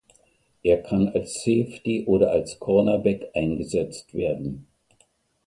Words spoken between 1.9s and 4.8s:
oder als Cornerback eingesetzt werden.